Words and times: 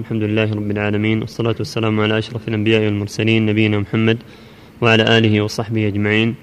الحمد 0.00 0.22
لله 0.22 0.52
رب 0.52 0.70
العالمين 0.70 1.20
والصلاة 1.20 1.54
والسلام 1.58 2.00
على 2.00 2.18
أشرف 2.18 2.48
الأنبياء 2.48 2.84
والمرسلين 2.84 3.46
نبينا 3.46 3.78
محمد 3.78 4.18
وعلى 4.80 5.18
آله 5.18 5.40
وصحبه 5.40 5.88
أجمعين. 5.88 6.34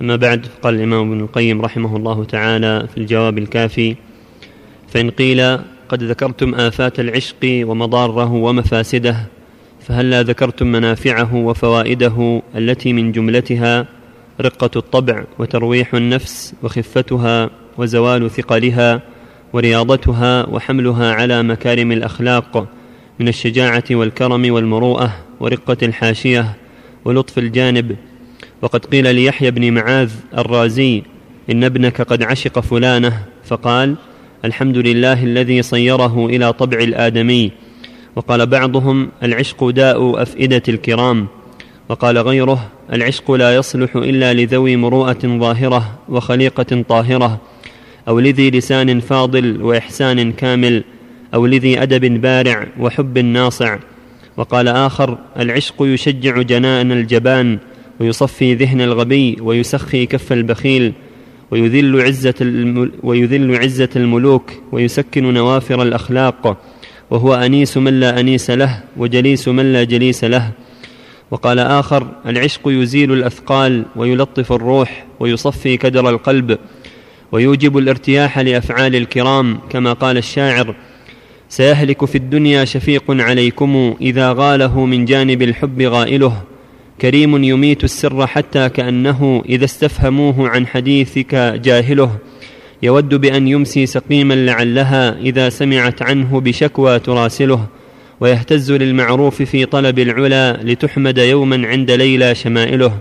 أما 0.00 0.16
بعد 0.16 0.46
قال 0.62 0.74
الإمام 0.74 1.12
ابن 1.12 1.20
القيم 1.20 1.62
رحمه 1.62 1.96
الله 1.96 2.24
تعالى 2.24 2.88
في 2.94 2.98
الجواب 2.98 3.38
الكافي 3.38 3.96
فإن 4.88 5.10
قيل 5.10 5.58
قد 5.88 6.02
ذكرتم 6.02 6.54
آفات 6.54 7.00
العشق 7.00 7.42
ومضاره 7.44 8.32
ومفاسده 8.32 9.16
فهلا 9.80 10.22
ذكرتم 10.22 10.66
منافعه 10.66 11.34
وفوائده 11.34 12.42
التي 12.56 12.92
من 12.92 13.12
جملتها 13.12 13.86
رقة 14.40 14.70
الطبع 14.76 15.24
وترويح 15.38 15.94
النفس 15.94 16.54
وخفتها 16.62 17.50
وزوال 17.78 18.30
ثقلها 18.30 19.02
ورياضتها 19.52 20.46
وحملها 20.48 21.14
على 21.14 21.42
مكارم 21.42 21.92
الأخلاق 21.92 22.66
من 23.18 23.28
الشجاعة 23.28 23.84
والكرم 23.90 24.52
والمروءة 24.52 25.12
ورقة 25.40 25.76
الحاشية 25.82 26.56
ولطف 27.04 27.38
الجانب. 27.38 27.96
وقد 28.62 28.84
قيل 28.86 29.14
ليحيى 29.14 29.50
بن 29.50 29.72
معاذ 29.72 30.10
الرازي 30.38 31.02
إن 31.50 31.64
ابنك 31.64 32.00
قد 32.00 32.22
عشق 32.22 32.60
فلانة 32.60 33.22
فقال 33.44 33.94
الحمد 34.44 34.78
لله 34.78 35.24
الذي 35.24 35.62
صيره 35.62 36.26
إلى 36.26 36.52
طبع 36.52 36.78
الآدمي. 36.78 37.50
وقال 38.16 38.46
بعضهم 38.46 39.08
العشق 39.22 39.68
داء 39.68 40.22
أفئدة 40.22 40.62
الكرام. 40.68 41.26
وقال 41.88 42.18
غيره 42.18 42.68
العشق 42.92 43.30
لا 43.30 43.56
يصلح 43.56 43.96
إلا 43.96 44.32
لذوي 44.32 44.76
مروءة 44.76 45.18
ظاهرة 45.26 45.98
وخليقة 46.08 46.84
طاهرة. 46.88 47.40
أو 48.08 48.20
لذي 48.20 48.50
لسان 48.50 49.00
فاضل 49.00 49.62
وإحسان 49.62 50.32
كامل 50.32 50.84
أو 51.34 51.46
لذي 51.46 51.82
أدب 51.82 52.20
بارع 52.20 52.66
وحب 52.80 53.18
ناصع. 53.18 53.78
وقال 54.36 54.68
آخر 54.68 55.18
العشق 55.38 55.74
يشجع 55.80 56.42
جنان 56.42 56.92
الجبان 56.92 57.58
ويصفي 58.00 58.54
ذهن 58.54 58.80
الغبي 58.80 59.36
ويسخي 59.40 60.06
كف 60.06 60.32
البخيل. 60.32 60.92
ويذل 61.50 62.00
عزة, 62.00 62.34
ويذل 63.02 63.56
عزة 63.56 63.88
الملوك 63.96 64.52
ويسكن 64.72 65.34
نوافر 65.34 65.82
الأخلاق. 65.82 66.56
وهو 67.10 67.34
أنيس 67.34 67.76
من 67.76 68.00
لا 68.00 68.20
أنيس 68.20 68.50
له 68.50 68.82
وجليس 68.96 69.48
من 69.48 69.72
لا 69.72 69.84
جليس 69.84 70.24
له. 70.24 70.50
وقال 71.30 71.58
آخر 71.58 72.06
العشق 72.26 72.60
يزيل 72.66 73.12
الأثقال 73.12 73.84
ويلطف 73.96 74.52
الروح 74.52 75.06
ويصفي 75.20 75.76
كدر 75.76 76.08
القلب. 76.08 76.58
ويوجب 77.32 77.78
الارتياح 77.78 78.38
لأفعال 78.38 78.96
الكرام 78.96 79.58
كما 79.70 79.92
قال 79.92 80.16
الشاعر 80.16 80.74
سيهلك 81.48 82.04
في 82.04 82.18
الدنيا 82.18 82.64
شفيق 82.64 83.04
عليكم 83.08 83.94
إذا 84.00 84.32
غاله 84.32 84.86
من 84.86 85.04
جانب 85.04 85.42
الحب 85.42 85.82
غائله. 85.82 86.42
كريم 87.00 87.44
يميت 87.44 87.84
السر 87.84 88.26
حتى 88.26 88.68
كأنه 88.68 89.42
إذا 89.48 89.64
استفهموه 89.64 90.48
عن 90.48 90.66
حديثك 90.66 91.34
جاهله. 91.64 92.18
يود 92.82 93.14
بأن 93.14 93.48
يمسي 93.48 93.86
سقيما 93.86 94.34
لعلها 94.34 95.18
إذا 95.18 95.48
سمعت 95.48 96.02
عنه 96.02 96.40
بشكوى 96.40 96.98
تراسله. 96.98 97.66
ويهتز 98.20 98.72
للمعروف 98.72 99.42
في 99.42 99.64
طلب 99.64 99.98
العلا 99.98 100.60
لتحمد 100.62 101.18
يوما 101.18 101.66
عند 101.66 101.90
ليلى 101.90 102.34
شمائله. 102.34 102.98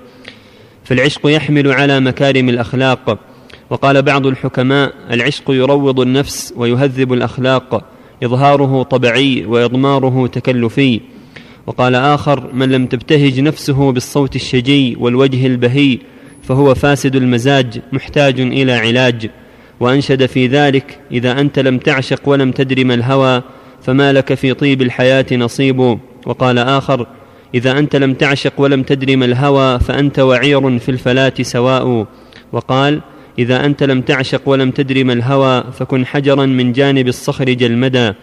فالعشق 0.84 1.22
يحمل 1.28 1.72
على 1.72 2.00
مكارم 2.00 2.50
الأخلاق. 2.50 3.31
وقال 3.72 4.02
بعض 4.02 4.28
الحكماء 4.28 4.94
العشق 5.12 5.52
يروض 5.52 6.00
النفس 6.00 6.54
ويهذب 6.58 7.14
الأخلاق 7.14 7.84
إظهاره 8.24 8.84
طبعي 8.84 9.46
وإضماره 9.46 10.28
تكلفي. 10.28 11.02
وقال 11.68 11.96
آخر 11.96 12.54
من 12.54 12.70
لم 12.70 12.86
تبتهج 12.86 13.40
نفسه 13.40 13.92
بالصوت 13.92 14.36
الشجي 14.36 14.96
والوجه 15.00 15.48
البهي 15.48 16.00
فهو 16.44 16.76
فاسد 16.76 17.16
المزاج 17.16 17.82
محتاج 17.92 18.40
إلى 18.40 18.74
علاج. 18.74 19.30
وأنشد 19.80 20.26
في 20.26 20.48
ذلك 20.48 21.00
إذا 21.12 21.40
أنت 21.40 21.60
لم 21.60 21.78
تعشق 21.78 22.30
ولم 22.30 22.52
تدر 22.52 22.86
ما 22.86 22.94
الهوى 22.94 23.44
فما 23.82 24.14
لك 24.14 24.34
في 24.34 24.54
طيب 24.54 24.82
الحياة 24.82 25.26
نصيب. 25.32 26.00
وقال 26.26 26.58
آخر 26.60 27.08
إذا 27.56 27.80
أنت 27.80 27.96
لم 27.96 28.14
تعشق 28.14 28.54
ولم 28.58 28.84
تدر 28.84 29.18
ما 29.18 29.26
الهوى 29.26 29.80
فأنت 29.80 30.20
وعير 30.20 30.80
في 30.80 30.90
الفلاة 30.90 31.34
سواء. 31.42 32.06
وقال 32.52 33.02
إذا 33.40 33.66
أنت 33.66 33.84
لم 33.84 34.02
تعشق 34.02 34.42
ولم 34.46 34.72
تدر 34.72 35.04
ما 35.04 35.14
الهوى 35.14 35.64
فكن 35.74 36.06
حجرا 36.06 36.46
من 36.46 36.74
جانب 36.74 37.08
الصخر 37.08 37.46
جلمدا. 37.46 38.16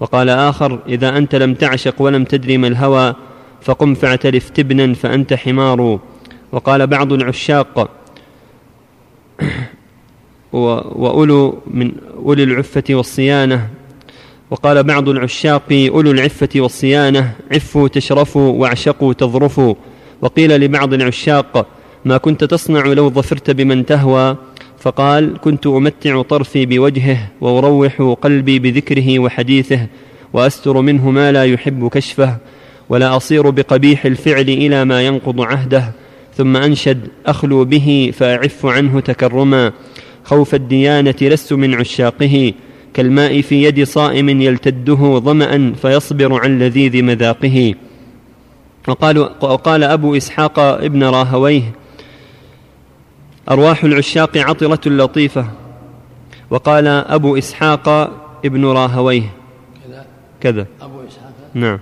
وقال 0.00 0.28
آخر 0.28 0.78
إذا 0.88 1.18
أنت 1.18 1.34
لم 1.34 1.54
تعشق 1.54 2.02
ولم 2.02 2.24
تدر 2.24 2.58
ما 2.58 2.66
الهوى 2.68 3.14
فقم 3.62 3.94
فاعترف 3.94 4.50
تبنا 4.50 4.94
فأنت 4.94 5.34
حمار. 5.34 6.00
وقال 6.52 6.86
بعض 6.86 7.12
العشاق 7.12 7.90
وأولو 10.52 11.58
من 11.66 11.92
أولي 12.16 12.42
العفة 12.42 12.84
والصيانة. 12.90 13.68
وقال 14.50 14.82
بعض 14.82 15.08
العشاق 15.08 15.88
أولو 15.88 16.10
العفة 16.10 16.48
والصيانة 16.56 17.32
عفوا 17.52 17.88
تشرفوا 17.88 18.52
واعشقوا 18.52 19.12
تظرفوا. 19.12 19.74
وقيل 20.22 20.60
لبعض 20.60 20.94
العشاق 20.94 21.66
ما 22.04 22.16
كنت 22.16 22.44
تصنع 22.44 22.86
لو 22.86 23.10
ظفرت 23.10 23.50
بمن 23.50 23.86
تهوى. 23.86 24.36
فقال 24.82 25.38
كنت 25.40 25.66
أمتع 25.66 26.22
طرفي 26.22 26.66
بوجهه 26.66 27.18
وأروح 27.40 28.16
قلبي 28.22 28.58
بذكره 28.58 29.18
وحديثه 29.18 29.86
وأستر 30.32 30.80
منه 30.80 31.10
ما 31.10 31.32
لا 31.32 31.44
يحب 31.44 31.88
كشفه 31.88 32.36
ولا 32.88 33.16
أصير 33.16 33.50
بقبيح 33.50 34.04
الفعل 34.04 34.48
إلى 34.48 34.84
ما 34.84 35.02
ينقض 35.02 35.40
عهده. 35.40 35.92
ثم 36.36 36.56
أنشد 36.56 37.08
أخلو 37.26 37.64
به 37.64 38.12
فأعف 38.14 38.66
عنه 38.66 39.00
تكرما. 39.00 39.72
خوف 40.24 40.54
الديانة 40.54 41.14
لست 41.20 41.52
من 41.52 41.74
عشاقه 41.74 42.52
كالماء 42.94 43.40
في 43.40 43.64
يد 43.64 43.84
صائم 43.84 44.28
يلتده 44.28 45.18
ظمأ 45.18 45.72
فيصبر 45.82 46.40
عن 46.40 46.58
لذيذ 46.58 47.02
مذاقه. 47.02 47.74
وقال, 48.88 49.18
وقال 49.18 49.84
أبو 49.84 50.16
إسحاق 50.16 50.58
ابن 50.58 51.04
راهويه 51.04 51.81
أرواح 53.50 53.84
العشاق 53.84 54.36
عطرة 54.36 54.80
لطيفة. 54.86 55.46
وقال 56.50 56.86
أبو 56.88 57.38
إسحاق 57.38 57.88
ابن 58.44 58.66
راهويه. 58.66 59.32
كذا؟ 59.84 60.06
كذا. 60.40 60.66
أبو 60.80 61.00
إسحاق؟ 61.08 61.32
نعم. 61.54 61.80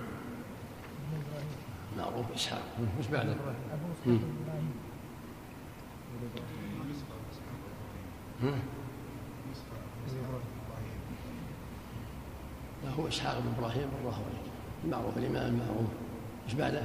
معروف 1.99 2.27
إسحاق. 2.37 2.63
وش 3.01 3.07
بعده. 3.07 3.35
لا 12.85 12.91
هو 12.99 13.09
إسحاق 13.09 13.39
بن 13.39 13.49
إبراهيم 13.59 13.89
الراهوي 14.01 14.25
المعروف 14.85 15.17
الإمام 15.17 15.47
المعروف 15.47 15.91
وش 16.47 16.55
بعده؟ 16.55 16.83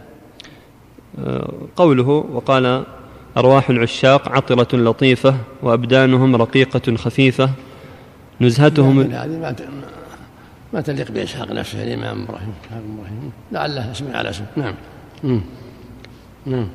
آه، 1.20 1.54
قوله 1.76 2.10
وقال 2.10 2.86
أرواح 3.38 3.70
العشاق 3.70 4.30
عطرة 4.30 4.78
لطيفة 4.78 5.36
وأبدانهم 5.64 6.36
رقيقة 6.36 6.96
خفيفة. 6.96 7.50
نزهتهم 8.42 9.00
هذه 9.00 9.56
ما 10.74 10.82
تليق 10.82 11.12
بإسحاق 11.12 11.52
نفسه 11.52 11.84
الإمام 11.84 12.24
إبراهيم 12.24 12.54
إبراهيم 12.72 13.32
لعله 13.52 13.92
اسم 13.92 14.06
على 14.14 14.30
اسم 14.30 14.44
نعم. 14.56 14.76
نعم. 16.46 16.68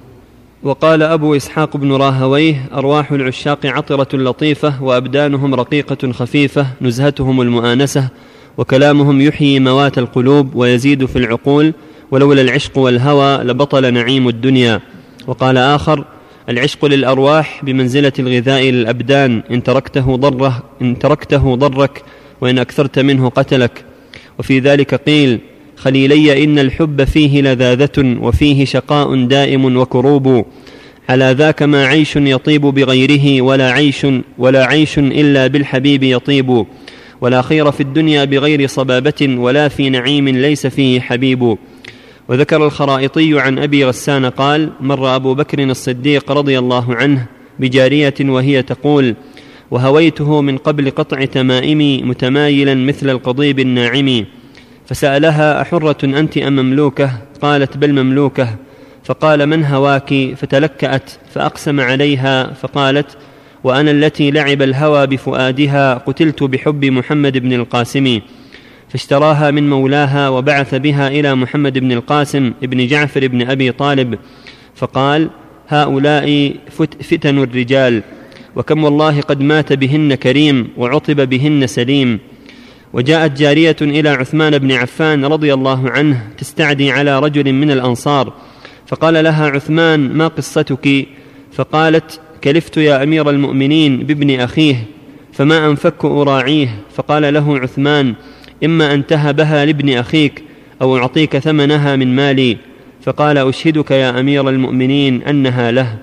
وقال 0.62 1.03
أبو 1.03 1.37
إسحاق 1.37 1.76
بن 1.76 1.93
راهويه 1.93 2.69
أرواح 2.75 3.12
العشاق 3.12 3.66
عطرة 3.66 4.09
لطيفة 4.19 4.82
وأبدانهم 4.82 5.54
رقيقة 5.54 6.12
خفيفة 6.12 6.66
نزهتهم 6.81 7.41
المؤانسة 7.41 8.09
وكلامهم 8.59 9.21
يحيي 9.21 9.60
موات 9.60 9.98
القلوب 9.98 10.54
ويزيد 10.54 11.04
في 11.04 11.16
العقول 11.16 11.74
ولولا 12.10 12.41
العشق 12.41 12.78
والهوى 12.78 13.45
لبطل 13.45 13.95
نعيم 13.95 14.28
الدنيا. 14.28 14.80
وقال 15.27 15.56
آخر 15.59 16.04
العشق 16.50 16.84
للأرواح 16.84 17.64
بمنزلة 17.64 18.12
الغذاء 18.18 18.62
للأبدان. 18.62 19.42
إن 19.50 19.62
تركته 19.62 20.16
ضره 20.16 20.62
إن 20.82 20.98
تركته 20.98 21.54
ضرك 21.56 22.02
وإن 22.41 22.58
أكثرت 22.58 22.98
منه 22.98 23.28
قتلك. 23.28 23.84
وفي 24.38 24.58
ذلك 24.58 24.94
قيل 24.94 25.38
خليلي 25.76 26.44
إن 26.44 26.58
الحب 26.58 27.04
فيه 27.04 27.42
لذاذة 27.42 28.16
وفيه 28.20 28.64
شقاء 28.64 29.24
دائم 29.24 29.76
وكروب. 29.76 30.44
على 31.08 31.34
ذاك 31.38 31.62
ما 31.62 31.86
عيش 31.86 32.16
يطيب 32.16 32.60
بغيره 32.60 33.42
ولا 33.42 33.70
عيش 33.70 34.06
ولا 34.38 34.66
عيش 34.66 34.98
إلا 34.98 35.46
بالحبيب 35.46 36.03
يطيب. 36.03 36.66
ولا 37.20 37.42
خير 37.42 37.70
في 37.70 37.80
الدنيا 37.80 38.24
بغير 38.24 38.66
صبابة 38.66 39.36
ولا 39.38 39.68
في 39.68 39.91
نعيم 39.91 40.28
ليس 40.28 40.66
فيه 40.66 41.00
حبيب. 41.00 41.56
وذكر 42.30 42.66
الخرائطي 42.66 43.41
عن 43.41 43.59
أبي 43.59 43.84
غسان 43.84 44.27
قال 44.27 44.71
مر 44.80 45.16
أبو 45.16 45.34
بكر 45.34 45.62
الصديق 45.62 46.32
رضي 46.32 46.59
الله 46.59 46.94
عنه 46.94 47.27
بجارية 47.59 48.15
وهي 48.21 48.62
تقول 48.62 49.15
وهويته 49.71 50.41
من 50.41 50.59
قبل 50.59 50.91
قطع 50.91 51.24
تمائمي 51.24 52.03
متمايلا 52.03 52.74
مثل 52.74 53.10
القضيب 53.10 53.59
الناعم 53.59 54.24
فسألها 54.86 55.62
أحرة 55.62 56.04
أنت 56.04 56.38
أم 56.38 56.56
مملوكة؟ 56.56 57.10
قالت 57.42 57.77
بل 57.77 57.92
مملوكة. 57.92 58.48
فقال 59.04 59.47
من 59.47 59.65
هواك؟ 59.65 60.34
فتلكأت 60.36 61.10
فأقسم 61.34 61.80
عليها 61.80 62.53
فقالت 62.53 63.16
وأنا 63.65 63.91
التي 63.91 64.30
لعب 64.30 64.62
الهوى 64.62 65.06
بفؤادها 65.06 65.94
قتلت 65.94 66.42
بحب 66.42 66.84
محمد 66.84 67.38
بن 67.38 67.53
القاسم. 67.53 68.21
فاشتراها 68.91 69.51
من 69.51 69.71
مولاها 69.71 70.28
وبعث 70.28 70.75
بها 70.75 71.09
إلى 71.09 71.34
محمد 71.34 71.78
بن 71.78 71.92
القاسم 71.92 72.53
بن 72.63 72.87
جعفر 72.87 73.27
بن 73.27 73.51
أبي 73.51 73.72
طالب 73.72 74.19
فقال 74.75 75.31
هؤلاء 75.69 76.54
فتن 77.01 77.39
الرجال 77.39 78.03
وكم 78.57 78.84
والله 78.84 79.21
قد 79.21 79.41
مات 79.41 79.72
بهن 79.72 80.15
كريم 80.15 80.69
وعطب 80.77 81.28
بهن 81.28 81.66
سليم. 81.66 82.19
وجاءت 82.92 83.39
جارية 83.39 83.77
إلى 83.81 84.09
عثمان 84.09 84.59
بن 84.59 84.72
عفان 84.72 85.25
رضي 85.25 85.54
الله 85.54 85.91
عنه 85.91 86.22
تستعدي 86.39 86.91
على 86.91 87.19
رجل 87.19 87.53
من 87.53 87.71
الأنصار 87.71 88.33
فقال 88.87 89.25
لها 89.25 89.47
عثمان 89.51 90.13
ما 90.13 90.28
قصتك؟ 90.28 91.07
فقالت 91.53 92.21
كلفت 92.45 92.77
يا 92.77 93.03
أمير 93.03 93.31
المؤمنين 93.31 93.98
بابن 93.98 94.41
أخيه 94.41 94.84
فما 95.33 95.66
انفك 95.66 96.04
أراعيه. 96.04 96.69
فقال 96.95 97.34
له 97.34 97.59
عثمان 97.59 98.15
إما 98.65 98.95
أن 98.95 99.07
تهبها 99.07 99.65
لابن 99.65 99.95
أخيك 99.95 100.42
أو 100.83 100.97
أعطيك 100.97 101.39
ثمنها 101.39 101.97
من 101.97 102.16
مالي 102.16 102.57
فقال 103.03 103.39
أشهدك 103.39 103.91
يا 103.91 104.21
أمير 104.21 104.48
المؤمنين 104.48 105.22
أنها 105.22 105.71
له. 105.71 105.98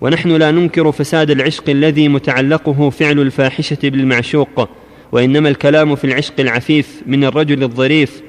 ونحن 0.00 0.30
لا 0.30 0.50
ننكر 0.50 0.92
فساد 0.92 1.30
العشق 1.30 1.70
الذي 1.70 2.08
متعلقه 2.08 2.90
فعل 2.90 3.20
الفاحشة 3.20 3.78
بالمعشوق 3.82 4.68
وإنما 5.12 5.48
الكلام 5.48 5.94
في 5.94 6.04
العشق 6.04 6.40
العفيف 6.40 7.02
من 7.06 7.24
الرجل 7.24 7.62
الظريف 7.62 8.22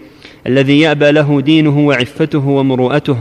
الذي 0.47 0.79
يأبى 0.79 1.11
له 1.11 1.41
دينه 1.41 1.79
وعفته 1.79 2.47
ومروءته 2.47 3.17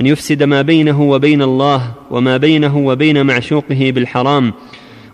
أن 0.00 0.06
يفسد 0.06 0.42
ما 0.42 0.62
بينه 0.62 1.02
وبين 1.02 1.42
الله 1.42 1.94
وما 2.10 2.36
بينه 2.36 2.76
وبين 2.78 3.26
معشوقه 3.26 3.90
بالحرام. 3.94 4.52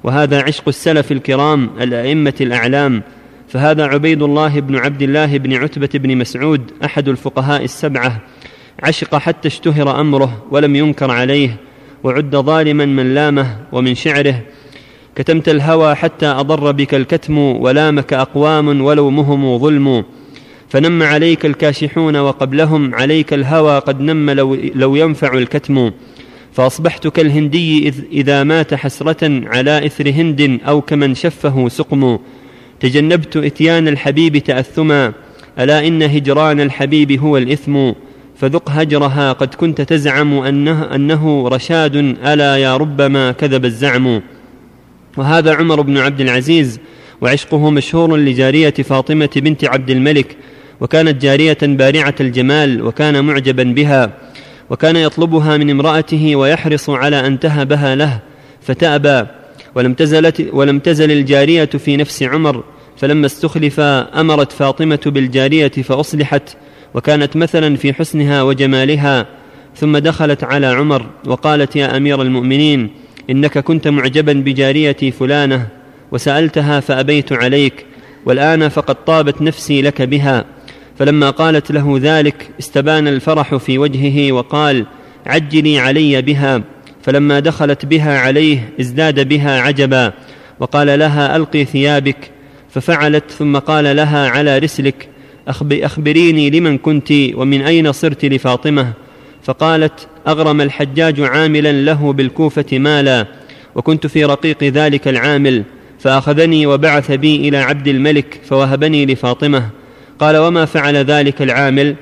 وهذا 0.04 0.42
عشق 0.42 0.68
السلف 0.68 1.12
الكرام 1.12 1.70
الأئمة 1.80 2.34
الأعلام 2.40 3.02
فهذا 3.52 3.86
عبيد 3.86 4.22
الله 4.22 4.60
بن 4.60 4.76
عبد 4.76 5.02
الله 5.02 5.38
بن 5.38 5.52
عتبة 5.52 5.88
بن 5.94 6.16
مسعود 6.16 6.60
أحد 6.84 7.08
الفقهاء 7.08 7.64
السبعة. 7.64 8.20
عشق 8.82 9.16
حتى 9.16 9.48
اشتهر 9.48 10.00
أمره 10.00 10.44
ولم 10.50 10.76
ينكر 10.76 11.10
عليه 11.10 11.56
وعد 12.04 12.36
ظالما 12.36 12.86
من 12.86 13.14
لامه 13.14 13.56
ومن 13.72 13.94
شعره. 13.94 14.40
كتمت 15.16 15.48
الهوى 15.48 15.94
حتى 15.94 16.26
أضر 16.26 16.72
بك 16.72 16.94
الكتم 16.94 17.38
ولامك 17.38 18.12
أقوام 18.12 18.82
ولومهم 18.82 19.58
ظلم. 19.58 20.04
فنم 20.68 21.02
عليك 21.02 21.46
الكاشحون 21.46 22.16
وقبلهم 22.16 22.94
عليك 22.94 23.32
الهوى 23.32 23.78
قد 23.78 24.00
نم 24.00 24.30
لو, 24.30 24.56
لو 24.74 24.96
ينفع 24.96 25.32
الكتم. 25.38 25.90
فأصبحت 26.52 27.06
كالهندي 27.06 27.88
إذ 27.88 27.94
إذا 28.12 28.42
مات 28.42 28.74
حسرة 28.74 29.42
على 29.46 29.86
إثر 29.86 30.10
هند 30.10 30.60
أو 30.68 30.80
كمن 30.80 31.14
شفه 31.14 31.68
سقم. 31.68 32.18
تجنبت 32.82 33.36
إتيان 33.36 33.88
الحبيب 33.88 34.38
تأثما 34.38 35.12
ألا 35.58 35.86
إن 35.86 36.02
هجران 36.02 36.60
الحبيب 36.60 37.12
هو 37.12 37.36
الإثم 37.36 37.92
فذق 38.36 38.70
هجرها 38.70 39.32
قد 39.32 39.54
كنت 39.54 39.80
تزعم 39.80 40.38
انه, 40.38 40.94
أنه 40.94 41.48
رشاد 41.48 41.96
ألا 41.96 42.56
يا 42.56 42.76
ربما 42.76 43.32
كذب 43.32 43.64
الزعم. 43.64 44.20
وهذا 45.16 45.54
عمر 45.54 45.80
بن 45.80 45.98
عبد 45.98 46.20
العزيز 46.20 46.80
وعشقه 47.20 47.70
مشهور 47.70 48.16
لجارية 48.16 48.74
فاطمة 48.74 49.30
بنت 49.36 49.64
عبد 49.64 49.90
الملك 49.90 50.36
وكانت 50.80 51.22
جارية 51.22 51.58
بارعة 51.62 52.14
الجمال 52.20 52.82
وكان 52.82 53.24
معجبا 53.24 53.62
بها 53.62 54.10
وكان 54.70 54.96
يطلبها 54.96 55.56
من 55.56 55.70
امرأته 55.70 56.36
ويحرص 56.36 56.90
على 56.90 57.26
أن 57.26 57.40
تهبها 57.40 57.94
له 57.94 58.18
فتأبى. 58.60 59.26
ولم 59.74 59.94
تزلت 59.94 60.48
ولم 60.52 60.78
تزل 60.78 61.10
الجارية 61.10 61.64
في 61.64 61.96
نفس 61.96 62.22
عمر 62.22 62.64
فلما 63.02 63.26
استخلف 63.26 63.80
أمرت 63.80 64.52
فاطمة 64.52 65.00
بالجارية 65.06 65.68
فأصلحت 65.68 66.56
وكانت 66.94 67.36
مثلا 67.36 67.76
في 67.76 67.92
حسنها 67.92 68.42
وجمالها 68.42 69.26
ثم 69.76 69.98
دخلت 69.98 70.44
على 70.44 70.66
عمر 70.66 71.06
وقالت 71.26 71.76
يا 71.76 71.96
أمير 71.96 72.22
المؤمنين 72.22 72.90
إنك 73.30 73.58
كنت 73.58 73.88
معجبا 73.88 74.32
بجاريتي 74.32 75.10
فلانة 75.10 75.68
وسألتها 76.12 76.80
فأبيت 76.80 77.32
عليك 77.32 77.86
والآن 78.26 78.68
فقد 78.68 79.04
طابت 79.04 79.42
نفسي 79.42 79.82
لك 79.82 80.02
بها. 80.02 80.44
فلما 80.98 81.30
قالت 81.30 81.72
له 81.72 81.98
ذلك 82.02 82.50
استبان 82.60 83.08
الفرح 83.08 83.54
في 83.54 83.78
وجهه 83.78 84.32
وقال 84.32 84.86
عجلي 85.26 85.78
علي 85.78 86.22
بها. 86.22 86.62
فلما 87.02 87.40
دخلت 87.40 87.86
بها 87.86 88.18
عليه 88.18 88.72
ازداد 88.80 89.28
بها 89.28 89.60
عجبا 89.60 90.12
وقال 90.60 90.98
لها 90.98 91.36
ألقي 91.36 91.64
ثيابك. 91.64 92.30
ففعلت 92.72 93.30
ثم 93.30 93.56
قال 93.56 93.96
لها 93.96 94.28
على 94.28 94.58
رسلك 94.58 95.08
أخبريني 95.72 96.50
لمن 96.50 96.78
كنت 96.78 97.12
ومن 97.12 97.62
أين 97.62 97.92
صرت 97.92 98.24
لفاطمة؟ 98.24 98.92
فقالت 99.42 100.08
أغرم 100.28 100.60
الحجاج 100.60 101.20
عاملا 101.20 101.72
له 101.72 102.12
بالكوفة 102.12 102.78
مالا 102.78 103.26
وكنت 103.74 104.06
في 104.06 104.24
رقيق 104.24 104.64
ذلك 104.64 105.08
العامل 105.08 105.64
فأخذني 105.98 106.66
وبعث 106.66 107.12
بي 107.12 107.48
إلى 107.48 107.58
عبد 107.58 107.88
الملك 107.88 108.40
فوهبني 108.44 109.06
لفاطمة. 109.06 109.70
قال 110.18 110.36
وما 110.36 110.64
فعل 110.64 110.96
ذلك 110.96 111.42
العامل؟ 111.42 111.96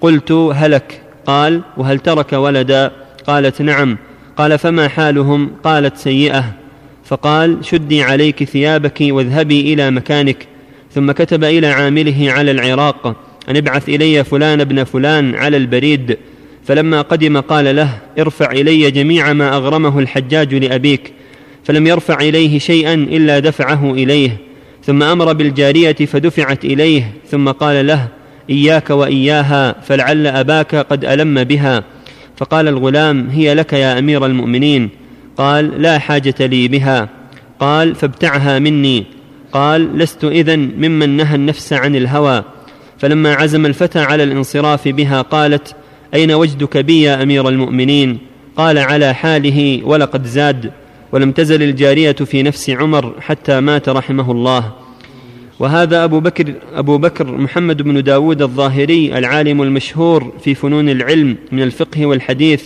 قلت 0.00 0.32
هلك. 0.32 1.00
قال 1.26 1.60
وهل 1.76 1.98
ترك 1.98 2.32
ولدا؟ 2.32 2.92
قالت 3.26 3.62
نعم. 3.62 3.98
قال 4.36 4.58
فما 4.58 4.88
حالهم؟ 4.88 5.50
قالت 5.64 5.96
سيئة. 5.96 6.44
فقال 7.04 7.58
شدي 7.64 8.02
عليك 8.02 8.44
ثيابك 8.44 8.98
واذهبي 9.00 9.74
إلى 9.74 9.90
مكانك. 9.90 10.46
ثم 10.94 11.12
كتب 11.12 11.44
إلى 11.44 11.66
عامله 11.66 12.32
على 12.32 12.50
العراق 12.50 13.06
أن 13.48 13.56
ابعث 13.56 13.88
إلي 13.88 14.24
فلان 14.24 14.60
ابن 14.60 14.84
فلان 14.84 15.34
على 15.34 15.56
البريد. 15.56 16.18
فلما 16.64 17.02
قدم 17.02 17.40
قال 17.40 17.76
له 17.76 17.98
ارفع 18.18 18.50
إلي 18.50 18.90
جميع 18.90 19.32
ما 19.32 19.56
أغرمه 19.56 19.98
الحجاج 19.98 20.54
لأبيك. 20.54 21.12
فلم 21.64 21.86
يرفع 21.86 22.20
إليه 22.20 22.58
شيئا 22.58 22.94
إلا 22.94 23.38
دفعه 23.38 23.92
إليه. 23.94 24.36
ثم 24.84 25.02
أمر 25.02 25.32
بالجارية 25.32 25.92
فدفعت 25.92 26.64
إليه. 26.64 27.12
ثم 27.30 27.48
قال 27.48 27.86
له 27.86 28.08
إياك 28.50 28.90
وإياها 28.90 29.76
فلعل 29.82 30.26
أباك 30.26 30.74
قد 30.74 31.04
ألم 31.04 31.44
بها. 31.44 31.84
فقال 32.36 32.68
الغلام 32.68 33.28
هي 33.30 33.54
لك 33.54 33.72
يا 33.72 33.98
أمير 33.98 34.26
المؤمنين. 34.26 35.03
قال 35.36 35.82
لا 35.82 35.98
حاجة 35.98 36.34
لي 36.40 36.68
بها. 36.68 37.08
قال 37.60 37.94
فابتعها 37.94 38.58
مني. 38.58 39.04
قال 39.52 39.98
لست 39.98 40.24
إذن 40.24 40.58
ممن 40.58 41.08
نهى 41.08 41.34
النفس 41.34 41.72
عن 41.72 41.96
الهوى. 41.96 42.44
فلما 42.98 43.34
عزم 43.34 43.66
الفتى 43.66 43.98
على 43.98 44.22
الانصراف 44.22 44.88
بها 44.88 45.22
قالت 45.22 45.76
أين 46.14 46.32
وجدك 46.32 46.76
بي 46.76 47.02
يا 47.02 47.22
أمير 47.22 47.48
المؤمنين؟ 47.48 48.18
قال 48.56 48.78
على 48.78 49.14
حاله 49.14 49.80
ولقد 49.84 50.26
زاد. 50.26 50.72
ولم 51.12 51.32
تزل 51.32 51.62
الجارية 51.62 52.12
في 52.12 52.42
نفس 52.42 52.70
عمر 52.70 53.14
حتى 53.20 53.60
مات 53.60 53.88
رحمه 53.88 54.32
الله. 54.32 54.72
وهذا 55.58 56.04
أبو 56.04 56.20
بكر 56.20 56.54
أبو 56.74 56.98
بكر 56.98 57.32
محمد 57.32 57.82
بن 57.82 58.02
داود 58.02 58.42
الظاهري 58.42 59.18
العالم 59.18 59.62
المشهور 59.62 60.32
في 60.44 60.54
فنون 60.54 60.88
العلم 60.88 61.36
من 61.52 61.62
الفقه 61.62 62.06
والحديث 62.06 62.64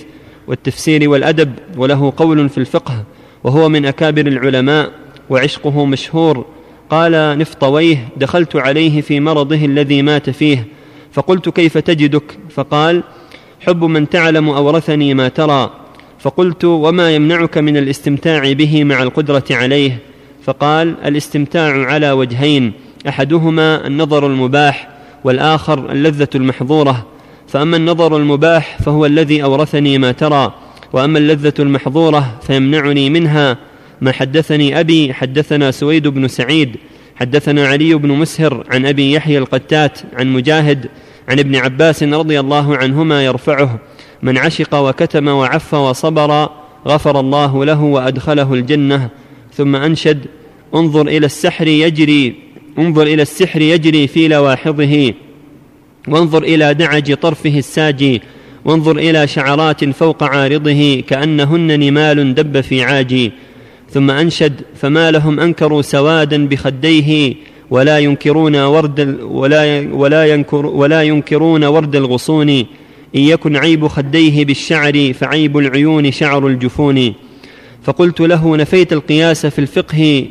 والتفسير 0.48 1.10
والأدب 1.10 1.52
وله 1.76 2.12
قول 2.16 2.48
في 2.48 2.58
الفقه 2.58 3.04
وهو 3.44 3.68
من 3.68 3.86
أكابر 3.86 4.26
العلماء 4.26 4.90
وعشقه 5.30 5.84
مشهور. 5.84 6.44
قال 6.90 7.38
نفطويه 7.38 8.08
دخلت 8.16 8.56
عليه 8.56 9.00
في 9.00 9.20
مرضه 9.20 9.64
الذي 9.64 10.02
مات 10.02 10.30
فيه 10.30 10.66
فقلت 11.12 11.48
كيف 11.48 11.78
تجدك؟ 11.78 12.38
فقال 12.50 13.02
حب 13.60 13.84
من 13.84 14.08
تعلم 14.08 14.48
أورثني 14.48 15.14
ما 15.14 15.28
ترى. 15.28 15.70
فقلت 16.18 16.64
وما 16.64 17.14
يمنعك 17.14 17.58
من 17.58 17.76
الاستمتاع 17.76 18.52
به 18.52 18.84
مع 18.84 19.02
القدرة 19.02 19.44
عليه؟ 19.50 19.98
فقال 20.44 20.94
الاستمتاع 21.04 21.86
على 21.86 22.10
وجهين 22.12 22.72
أحدهما 23.08 23.86
النظر 23.86 24.26
المباح 24.26 24.88
والآخر 25.24 25.92
اللذة 25.92 26.28
المحظورة. 26.34 27.06
فأما 27.48 27.76
النظر 27.76 28.16
المباح 28.16 28.78
فهو 28.82 29.06
الذي 29.06 29.42
أورثني 29.42 29.98
ما 29.98 30.12
ترى 30.12 30.54
وأما 30.92 31.18
اللذة 31.18 31.54
المحظورة 31.58 32.38
فيمنعني 32.46 33.10
منها 33.10 33.56
ما 34.00 34.12
حدثني 34.12 34.80
أبي 34.80 35.14
حدثنا 35.14 35.70
سويد 35.70 36.08
بن 36.08 36.28
سعيد 36.28 36.76
حدثنا 37.16 37.68
علي 37.68 37.94
بن 37.94 38.08
مسهر 38.08 38.64
عن 38.70 38.86
أبي 38.86 39.12
يحيى 39.12 39.38
القتات 39.38 39.98
عن 40.14 40.32
مجاهد 40.32 40.88
عن 41.28 41.38
ابن 41.38 41.56
عباس 41.56 42.02
رضي 42.02 42.40
الله 42.40 42.76
عنهما 42.76 43.24
يرفعه 43.24 43.78
من 44.22 44.38
عشق 44.38 44.74
وكتم 44.74 45.28
وعف 45.28 45.74
وصبر 45.74 46.48
غفر 46.86 47.20
الله 47.20 47.64
له 47.64 47.82
وأدخله 47.82 48.54
الجنة 48.54 49.08
ثم 49.54 49.76
أنشد 49.76 50.26
انظر 50.74 51.08
إلى 51.08 51.26
السحر 51.26 51.66
يجري 51.66 52.34
انظر 52.78 53.02
إلى 53.02 53.22
السحر 53.22 53.60
يجري 53.60 54.06
في 54.06 54.28
لواحظه. 54.28 55.14
وانظر 56.10 56.42
إلى 56.42 56.74
دعج 56.74 57.14
طرفه 57.14 57.58
الساجي 57.58 58.22
وانظر 58.64 58.98
إلى 58.98 59.26
شعرات 59.26 59.84
فوق 59.84 60.22
عارضه 60.22 61.00
كأنهن 61.08 61.80
نمال 61.80 62.34
دب 62.34 62.60
في 62.60 62.82
عاجي 62.82 63.32
ثم 63.90 64.10
أنشد 64.10 64.60
فما 64.74 65.10
لهم 65.10 65.40
أنكروا 65.40 65.82
سوادا 65.82 66.46
بخديه 66.46 67.34
ولا 67.70 67.98
ينكرون 67.98 68.56
ورد 68.56 69.18
ولا 69.22 69.88
ولا 69.92 70.26
ينكر 70.26 70.66
ولا 70.66 71.02
ينكرون 71.02 71.64
ورد 71.64 71.96
الغصون. 71.96 72.48
إن 72.48 72.66
يكن 73.20 73.56
عيب 73.56 73.86
خديه 73.86 74.44
بالشعر 74.44 75.12
فعيب 75.12 75.58
العيون 75.58 76.12
شعر 76.12 76.46
الجفون. 76.46 77.14
فقلت 77.82 78.20
له 78.20 78.56
نفيت 78.56 78.92
القياس 78.92 79.46
في 79.46 79.58
الفقه 79.58 80.26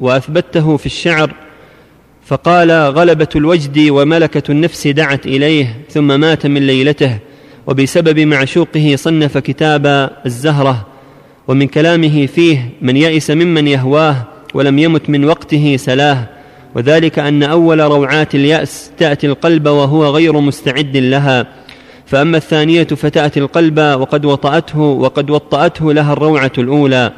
وأثبته 0.00 0.76
في 0.76 0.86
الشعر 0.86 1.30
فقال 2.30 2.70
غلبة 2.70 3.28
الوجد 3.36 3.90
وملكة 3.90 4.52
النفس 4.52 4.86
دعت 4.86 5.26
إليه 5.26 5.80
ثم 5.88 6.20
مات 6.20 6.46
من 6.46 6.66
ليلته 6.66 7.18
وبسبب 7.66 8.20
معشوقه 8.20 8.96
صنف 8.96 9.38
كتاب 9.38 10.10
الزهرة 10.26 10.86
ومن 11.48 11.66
كلامه 11.66 12.26
فيه 12.26 12.70
من 12.82 12.96
يئس 12.96 13.30
ممن 13.30 13.68
يهواه 13.68 14.16
ولم 14.54 14.78
يمت 14.78 15.10
من 15.10 15.24
وقته 15.24 15.76
سلاه 15.76 16.28
وذلك 16.74 17.18
أن 17.18 17.42
أول 17.42 17.80
روعات 17.80 18.34
اليأس 18.34 18.90
تأتي 18.98 19.26
القلب 19.26 19.66
وهو 19.66 20.06
غير 20.06 20.40
مستعد 20.40 20.96
لها. 20.96 21.46
فأما 22.06 22.36
الثانية 22.36 22.84
فتأتي 22.84 23.40
القلب 23.40 23.78
وقد 23.78 24.24
وطأته 24.24 24.78
وقد 24.78 25.30
وطأته 25.30 25.92
لها 25.92 26.12
الروعة 26.12 26.52
الأولى. 26.58 27.12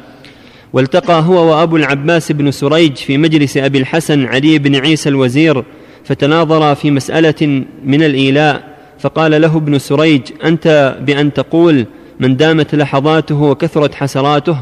والتقى 0.73 1.21
هو 1.21 1.51
وأبو 1.51 1.77
العباس 1.77 2.31
بن 2.31 2.51
سريج 2.51 2.95
في 2.95 3.17
مجلس 3.17 3.57
أبي 3.57 3.77
الحسن 3.77 4.25
علي 4.25 4.59
بن 4.59 4.75
عيسى 4.75 5.09
الوزير 5.09 5.63
فتناظرا 6.05 6.73
في 6.73 6.91
مسألة 6.91 7.65
من 7.85 8.03
الإيلاء 8.03 8.73
فقال 8.99 9.41
له 9.41 9.57
ابن 9.57 9.79
سريج 9.79 10.21
أنت 10.43 10.97
بأن 11.01 11.33
تقول 11.33 11.85
من 12.19 12.37
دامت 12.37 12.75
لحظاته 12.75 13.41
وكثرت 13.41 13.95
حسراته 13.95 14.57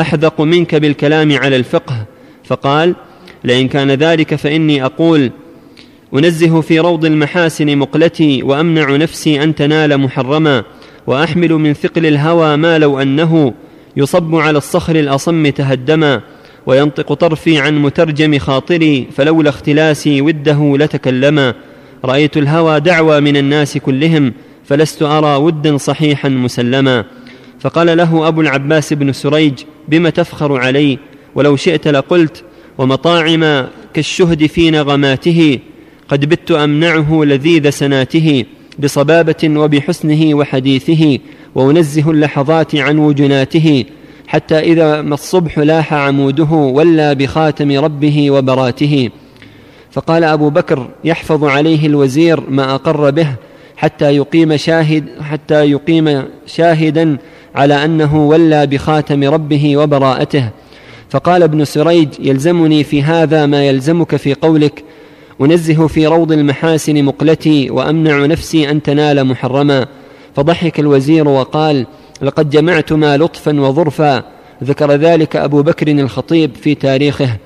أحذق 0.00 0.40
منك 0.40 0.74
بالكلام 0.74 1.32
على 1.32 1.56
الفقه 1.56 2.04
فقال 2.44 2.94
لئن 3.44 3.68
كان 3.68 3.90
ذلك 3.90 4.34
فإني 4.34 4.84
أقول 4.84 5.30
أنزه 6.14 6.60
في 6.60 6.80
روض 6.80 7.04
المحاسن 7.04 7.78
مقلتي 7.78 8.42
وأمنع 8.42 8.96
نفسي 8.96 9.42
أن 9.42 9.54
تنال 9.54 9.98
محرما 9.98 10.64
وأحمل 11.06 11.52
من 11.52 11.74
ثقل 11.74 12.06
الهوى 12.06 12.56
ما 12.56 12.78
لو 12.78 13.00
أنه 13.00 13.54
يصب 13.96 14.34
على 14.34 14.58
الصخر 14.58 14.96
الأصم 14.96 15.48
تهدما 15.48 16.20
وينطق 16.66 17.12
طرفي 17.12 17.58
عن 17.58 17.82
مترجم 17.82 18.38
خاطري 18.38 19.06
فلولا 19.16 19.50
اختلاسي 19.50 20.20
وده 20.20 20.76
لتكلما. 20.76 21.54
رأيت 22.04 22.36
الهوى 22.36 22.80
دعوى 22.80 23.20
من 23.20 23.36
الناس 23.36 23.78
كلهم 23.78 24.32
فلست 24.64 25.02
أرى 25.02 25.36
ودا 25.36 25.76
صحيحا 25.76 26.28
مسلما. 26.28 27.04
فقال 27.60 27.96
له 27.96 28.28
أبو 28.28 28.40
العباس 28.40 28.92
بن 28.92 29.12
سريج 29.12 29.54
بم 29.88 30.08
تفخر 30.08 30.56
علي؟ 30.56 30.98
ولو 31.34 31.56
شئت 31.56 31.88
لقلت 31.88 32.44
ومطاعم 32.78 33.66
كالشهد 33.94 34.46
في 34.46 34.70
نغماته 34.70 35.58
قد 36.08 36.24
بت 36.24 36.50
أمنعه 36.50 37.22
لذيذ 37.24 37.70
سناته. 37.70 38.44
بصبابة 38.78 39.42
وبحسنه 39.44 40.34
وحديثه 40.34 41.18
وأنزه 41.54 42.10
اللحظات 42.10 42.74
عن 42.74 42.98
وجناته 42.98 43.84
حتى 44.26 44.58
إذا 44.58 45.02
ما 45.02 45.14
الصبح 45.14 45.58
لاح 45.58 45.94
عموده 45.94 46.50
ولى 46.52 47.14
بخاتم 47.14 47.72
ربه 47.72 48.30
وبراته. 48.30 49.10
فقال 49.90 50.24
أبو 50.24 50.50
بكر 50.50 50.88
يحفظ 51.04 51.44
عليه 51.44 51.86
الوزير 51.86 52.50
ما 52.50 52.74
أقر 52.74 53.10
به 53.10 53.28
حتى 53.76 54.16
يقيم 54.16 54.56
شاهد 54.56 55.04
حتى 55.20 55.70
يقيم 55.70 56.22
شاهدا 56.46 57.16
على 57.54 57.84
أنه 57.84 58.28
ولى 58.28 58.66
بخاتم 58.66 59.24
ربه 59.24 59.76
وبراءته. 59.76 60.48
فقال 61.10 61.42
ابن 61.42 61.64
سريج 61.64 62.08
يلزمني 62.18 62.84
في 62.84 63.02
هذا 63.02 63.46
ما 63.46 63.64
يلزمك 63.64 64.16
في 64.16 64.34
قولك 64.34 64.84
أنزه 65.40 65.86
في 65.86 66.06
روض 66.06 66.32
المحاسن 66.32 67.04
مقلتي 67.04 67.70
وأمنع 67.70 68.26
نفسي 68.26 68.70
أن 68.70 68.82
تنال 68.82 69.24
محرما. 69.24 69.86
فضحك 70.36 70.80
الوزير 70.80 71.28
وقال 71.28 71.86
لقد 72.22 72.50
جمعت 72.50 72.92
ما 72.92 73.16
لطفا 73.16 73.60
وظرفا. 73.60 74.24
ذكر 74.64 74.92
ذلك 74.92 75.36
أبو 75.36 75.62
بكر 75.62 75.88
الخطيب 75.88 76.50
في 76.62 76.74
تاريخه. 76.74 77.36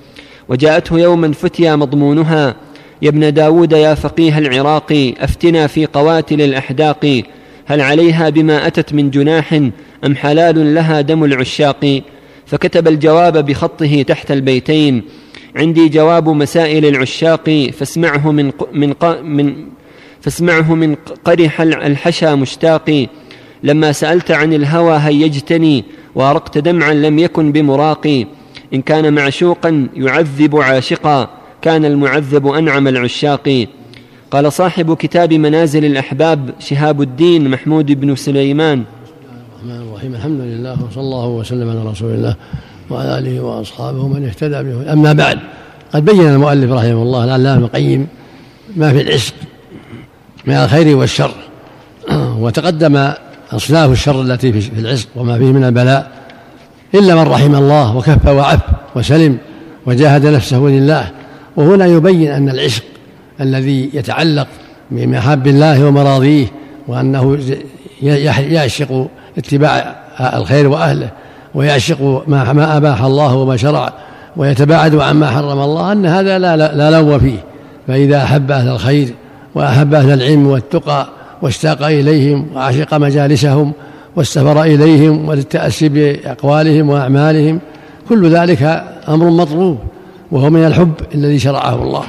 وجاءته 0.48 0.98
يوما 0.98 1.32
فتيا 1.32 1.76
مضمونها 1.76 2.56
يا 3.02 3.08
ابن 3.08 3.34
داود 3.34 3.72
يا 3.72 3.94
فقيه 3.94 4.38
العراق 4.38 5.14
أفتنا 5.18 5.66
في 5.66 5.86
قواتل 5.86 6.42
الأحداق. 6.42 7.22
هل 7.66 7.80
عليها 7.80 8.28
بما 8.28 8.66
أتت 8.66 8.92
من 8.92 9.10
جناح 9.10 9.52
أم 10.04 10.16
حلال 10.16 10.74
لها 10.74 11.00
دم 11.00 11.24
العشاق؟ 11.24 12.02
فكتب 12.46 12.88
الجواب 12.88 13.46
بخطه 13.46 14.02
تحت 14.02 14.30
البيتين 14.30 15.02
عندي 15.56 15.88
جواب 15.88 16.28
مسائل 16.28 16.86
العشاق 16.86 17.70
فاسمعه 17.72 18.32
من 18.32 18.52
من 18.72 18.94
من 19.22 19.54
فاسمعه 20.20 20.74
من 20.74 20.96
قرح 21.24 21.60
الحشا 21.60 22.34
مشتاق 22.34 23.06
لما 23.62 23.92
سألت 23.92 24.30
عن 24.30 24.52
الهوى 24.52 24.98
هيجتني 24.98 25.84
وارقت 26.14 26.58
دمعا 26.58 26.94
لم 26.94 27.18
يكن 27.18 27.52
بمراقي. 27.52 28.26
إن 28.74 28.82
كان 28.82 29.14
معشوقا 29.14 29.88
يعذب 29.96 30.56
عاشقا 30.56 31.30
كان 31.62 31.84
المعذب 31.84 32.46
أنعم 32.46 32.88
العشاق. 32.88 33.66
قال 34.30 34.52
صاحب 34.52 34.94
كتاب 34.94 35.32
منازل 35.32 35.84
الأحباب 35.84 36.54
شهاب 36.58 37.02
الدين 37.02 37.50
محمود 37.50 38.00
بن 38.00 38.16
سليمان. 38.16 38.84
الرحمن 39.54 39.88
الرحيم. 39.88 40.14
الحمد 40.14 40.40
لله 40.40 40.72
وصلى 40.84 41.02
الله 41.02 41.28
وسلم 41.28 41.70
على 41.70 41.90
رسول 41.90 42.10
الله. 42.10 42.36
وعلى 42.90 43.18
آله 43.18 43.40
وأصحابه 43.40 44.08
من 44.08 44.26
اهتدى 44.26 44.62
به 44.62 44.92
أما 44.92 45.12
بعد 45.12 45.38
قد 45.94 46.04
بين 46.04 46.20
المؤلف 46.20 46.72
رحمه 46.72 47.02
الله 47.02 47.24
العلامة 47.24 47.66
القيم 47.66 48.06
ما 48.76 48.92
في 48.92 49.00
العشق 49.00 49.34
من 50.46 50.54
الخير 50.54 50.96
والشر 50.96 51.34
وتقدم 52.12 53.12
أصناف 53.52 53.90
الشر 53.90 54.22
التي 54.22 54.52
في 54.52 54.80
العشق 54.80 55.08
وما 55.16 55.38
فيه 55.38 55.44
من 55.44 55.64
البلاء 55.64 56.10
إلا 56.94 57.14
من 57.14 57.22
رحم 57.22 57.54
الله 57.54 57.96
وكف 57.96 58.26
وعف 58.28 58.60
وسلم 58.94 59.38
وجاهد 59.86 60.26
نفسه 60.26 60.58
لله. 60.58 61.10
وهنا 61.56 61.86
يبين 61.86 62.30
أن 62.30 62.48
العشق 62.48 62.84
الذي 63.40 63.90
يتعلق 63.94 64.46
بمحاب 64.90 65.46
الله 65.46 65.86
ومراضيه 65.86 66.46
وأنه 66.88 67.38
يعشق 68.02 69.08
اتباع 69.38 69.96
الخير 70.20 70.68
وأهله 70.68 71.10
ويعشق 71.54 72.22
ما 72.26 72.52
ما 72.52 72.76
أباح 72.76 73.02
الله 73.02 73.34
وما 73.34 73.56
شرع 73.56 73.92
ويتباعد 74.36 74.94
عما 74.94 75.30
حرم 75.30 75.60
الله 75.60 75.92
أن 75.92 76.06
هذا 76.06 76.38
لا 76.38 76.56
لا 76.56 76.90
لو 76.90 77.18
فيه. 77.18 77.44
فإذا 77.88 78.22
أحب 78.22 78.50
أهل 78.50 78.68
الخير 78.68 79.14
وأحب 79.54 79.94
أهل 79.94 80.10
العلم 80.10 80.46
والتقى 80.46 81.08
واشتاق 81.42 81.86
إليهم 81.86 82.46
وعشق 82.54 82.94
مجالسهم 82.94 83.72
واستفر 84.16 84.62
إليهم 84.62 85.28
وللتاسي 85.28 85.88
بأقوالهم 85.88 86.88
وأعمالهم 86.88 87.58
كل 88.08 88.30
ذلك 88.30 88.84
أمر 89.08 89.30
مطلوب 89.30 89.78
وهو 90.32 90.50
من 90.50 90.66
الحب 90.66 90.92
الذي 91.14 91.38
شرعه 91.38 91.82
الله. 91.82 92.02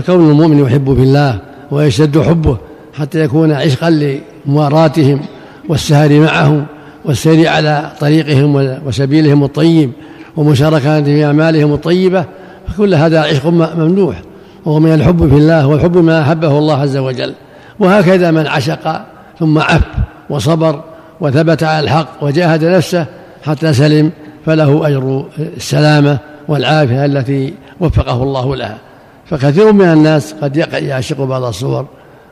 فكون 0.00 0.30
المؤمن 0.30 0.58
يحب 0.58 0.94
في 0.94 1.02
الله 1.02 1.38
ويشتد 1.70 2.18
حبه 2.18 2.56
حتى 2.94 3.20
يكون 3.20 3.52
عشقا 3.52 4.18
لمواراتهم 4.46 5.20
والسهر 5.68 6.20
معهم 6.20 6.66
والسير 7.04 7.48
على 7.48 7.92
طريقهم 8.00 8.78
وسبيلهم 8.86 9.44
الطيب 9.44 9.90
ومشاركة 10.36 11.02
في 11.02 11.24
أعمالهم 11.24 11.72
الطيبة 11.72 12.24
فكل 12.68 12.94
هذا 12.94 13.20
عشق 13.20 13.46
ممنوح 13.46 14.22
وهو 14.64 14.80
من 14.80 14.94
الحب 14.94 15.28
في 15.28 15.36
الله 15.36 15.66
والحب 15.66 15.96
ما 15.98 16.20
أحبه 16.20 16.58
الله 16.58 16.80
عز 16.80 16.96
وجل. 16.96 17.34
وهكذا 17.78 18.30
من 18.30 18.46
عشق 18.46 19.00
ثم 19.38 19.58
عف 19.58 19.82
وصبر 20.30 20.80
وثبت 21.20 21.62
على 21.62 21.84
الحق 21.84 22.08
وجاهد 22.20 22.64
نفسه 22.64 23.06
حتى 23.44 23.72
سلم 23.72 24.10
فله 24.46 24.88
أجر 24.88 25.24
السلامة 25.38 26.18
والعافية 26.48 27.04
التي 27.04 27.54
وفقه 27.80 28.22
الله 28.22 28.56
لها. 28.56 28.78
فكثير 29.26 29.72
من 29.72 29.84
الناس 29.92 30.34
قد 30.42 30.56
يعشق 30.72 31.24
بعض 31.24 31.42
الصور 31.44 31.86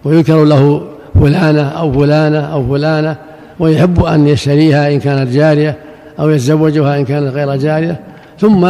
ويذكر 0.04 0.44
له 0.44 0.82
فلانة 1.14 1.68
أو 1.68 1.92
فلانة 1.92 2.38
أو 2.38 2.68
فلانة 2.68 3.16
ويحب 3.60 4.04
أن 4.04 4.28
يشتريها 4.28 4.92
إن 4.92 5.00
كانت 5.00 5.30
جارية 5.30 5.76
أو 6.20 6.30
يتزوجها 6.30 6.98
إن 6.98 7.04
كانت 7.04 7.34
غير 7.34 7.56
جارية 7.56 8.00
ثم 8.38 8.68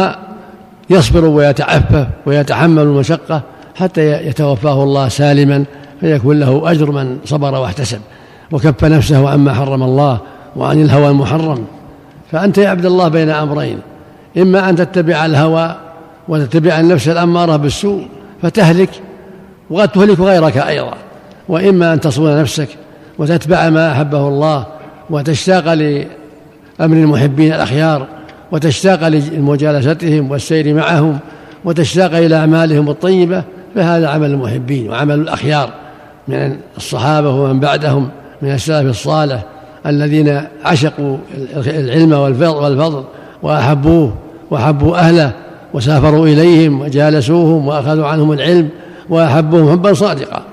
يصبر 0.89 1.25
ويتعفف 1.25 2.07
ويتحمل 2.25 2.81
المشقة 2.81 3.41
حتى 3.75 4.27
يتوفاه 4.27 4.83
الله 4.83 5.07
سالما 5.07 5.63
فيكون 5.99 6.39
له 6.39 6.71
أجر 6.71 6.91
من 6.91 7.17
صبر 7.25 7.55
واحتسب 7.55 7.99
وكف 8.51 8.83
نفسه 8.83 9.29
عما 9.29 9.53
حرم 9.53 9.83
الله 9.83 10.19
وعن 10.55 10.81
الهوى 10.81 11.09
المحرم. 11.09 11.65
فأنت 12.31 12.57
يا 12.57 12.69
عبد 12.69 12.85
الله 12.85 13.07
بين 13.07 13.29
أمرين 13.29 13.79
إما 14.37 14.69
أن 14.69 14.75
تتبع 14.75 15.25
الهوى 15.25 15.75
وتتبع 16.27 16.79
النفس 16.79 17.07
الأمارة 17.07 17.55
بالسوء 17.55 18.07
فتهلك 18.41 18.89
وقد 19.69 19.89
تهلك 19.89 20.19
غيرك 20.19 20.57
أيضا 20.57 20.93
وإما 21.49 21.93
أن 21.93 21.99
تصون 21.99 22.41
نفسك 22.41 22.67
وتتبع 23.17 23.69
ما 23.69 23.91
أحبه 23.91 24.27
الله 24.27 24.65
وتشتاق 25.11 25.73
لأمر 25.73 26.05
المحبين 26.79 27.53
الأخيار 27.53 28.07
وتشتاق 28.51 29.07
لمجالستهم 29.07 30.31
والسير 30.31 30.73
معهم 30.73 31.19
وتشتاق 31.65 32.15
إلى 32.15 32.35
أعمالهم 32.35 32.89
الطيبة 32.89 33.43
فهذا 33.75 34.07
عمل 34.07 34.31
المحبين 34.31 34.89
وعمل 34.89 35.19
الأخيار 35.19 35.69
من 36.27 36.55
الصحابة 36.77 37.29
ومن 37.29 37.59
بعدهم 37.59 38.09
من 38.41 38.51
السلف 38.51 38.89
الصالح 38.89 39.43
الذين 39.85 40.41
عشقوا 40.63 41.17
العلم 41.55 42.13
والفضل 42.13 43.03
وأحبوه 43.43 44.13
وأحبوا 44.51 44.97
أهله 44.97 45.31
وسافروا 45.73 46.27
إليهم 46.27 46.81
وجالسوهم 46.81 47.67
وأخذوا 47.67 48.07
عنهم 48.07 48.31
العلم 48.31 48.69
وأحبوهم 49.09 49.71
حبا 49.71 49.93
صادقا. 49.93 50.43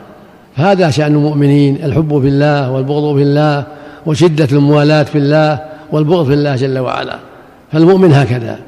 هذا 0.55 0.91
شأن 0.91 1.15
المؤمنين 1.15 1.79
الحب 1.85 2.21
في 2.21 2.29
الله 2.29 2.71
والبغض 2.71 3.17
في 3.17 3.23
الله 3.23 3.65
وشدة 4.07 4.49
الموالاة 4.53 5.03
في 5.03 5.19
الله 5.19 5.61
والبغض 5.93 6.27
في 6.27 6.35
الله 6.35 6.57
جل 6.57 6.79
وعلا. 6.79 7.19
فالمؤمن 7.73 8.13
هكذا 8.13 8.59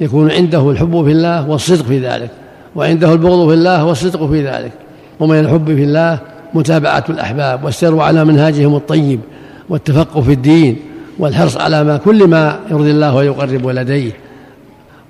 يكون 0.00 0.30
عنده 0.30 0.70
الحب 0.70 1.04
في 1.04 1.12
الله 1.12 1.48
والصدق 1.48 1.84
في 1.84 1.98
ذلك 1.98 2.30
وعنده 2.76 3.12
البغض 3.12 3.48
في 3.48 3.54
الله 3.54 3.84
والصدق 3.84 4.26
في 4.26 4.46
ذلك. 4.46 4.72
ومن 5.20 5.40
الحب 5.40 5.66
في 5.66 5.84
الله 5.84 6.18
متابعة 6.54 7.04
الأحباب 7.08 7.64
والسير 7.64 7.98
على 7.98 8.24
منهاجهم 8.24 8.76
الطيب 8.76 9.20
والتفقه 9.68 10.20
في 10.20 10.32
الدين 10.32 10.76
والحرص 11.18 11.56
على 11.56 11.84
ما 11.84 11.96
كل 11.96 12.26
ما 12.26 12.58
يرضي 12.70 12.90
الله 12.90 13.14
ويقرب 13.14 13.68
لديه. 13.68 14.12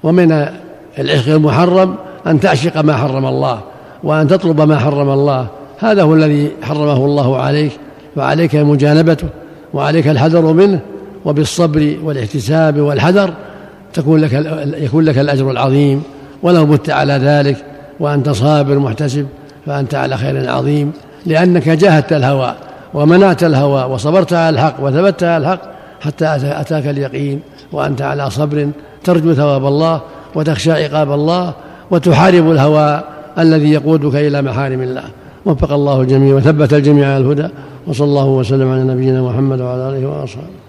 ومن 0.03 0.47
العشق 0.99 1.33
المحرم 1.33 1.95
أن 2.27 2.41
تعشق 2.41 2.81
ما 2.81 2.97
حرم 2.97 3.27
الله 3.27 3.61
وأن 4.05 4.29
تطلب 4.29 4.61
ما 4.61 4.79
حرم 4.79 5.11
الله. 5.11 5.47
هذا 5.79 6.03
هو 6.03 6.15
الذي 6.15 6.51
حرمه 6.63 7.05
الله 7.05 7.37
عليك 7.37 7.73
وعليك 8.17 8.55
مجانبته. 8.55 9.29
وعليك 9.75 10.09
الحذر 10.09 10.53
منه 10.53 10.81
وبالصبر 11.25 11.97
والاحتساب 12.05 12.79
والحذر 12.81 13.35
تكون 13.95 14.21
لك 14.21 14.33
يكون 14.79 15.05
لك 15.05 15.19
الأجر 15.19 15.51
العظيم 15.51 16.03
ولو 16.43 16.67
مت 16.67 16.91
على 16.91 17.13
ذلك 17.13 17.65
وأنت 18.01 18.31
صابر 18.31 18.79
محتسب 18.79 19.27
فأنت 19.67 19.95
على 19.95 20.17
خير 20.17 20.51
عظيم 20.51 20.93
لأنك 21.27 21.69
جاهدت 21.69 22.13
الهوى 22.13 22.55
ومنعت 22.95 23.45
الهوى 23.45 23.85
وصبرت 23.85 24.33
على 24.33 24.49
الحق 24.49 24.75
وثبت 24.81 25.23
على 25.23 25.37
الحق 25.37 25.61
حتى 26.01 26.27
أتاك 26.45 26.87
اليقين 26.87 27.41
وأنت 27.73 28.03
على 28.03 28.31
صبر 28.31 28.71
ترجو 29.05 29.35
ثواب 29.35 29.67
الله 29.67 30.01
وتخشى 30.35 30.73
عقاب 30.73 31.13
الله 31.13 31.53
وتحارب 31.91 32.51
الهوى 32.51 33.03
الذي 33.39 33.71
يقودك 33.71 34.15
إلى 34.15 34.43
محارم 34.43 34.83
الله. 34.83 35.05
وفق 35.47 35.73
الله 35.73 36.01
الجميع 36.01 36.35
وثبت 36.37 36.73
الجميع 36.75 37.07
على 37.15 37.25
الهدى 37.25 37.49
وصلى 37.87 38.07
الله 38.07 38.27
وسلم 38.27 38.69
على 38.69 38.85
نبينا 38.85 39.23
محمد 39.23 39.61
وعلى 39.61 39.89
آله 39.89 40.07
وأصحابه. 40.09 40.61